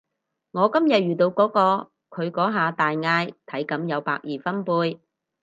[0.53, 4.97] 我今日遇到嗰個，佢嗰下大嗌體感有百二分貝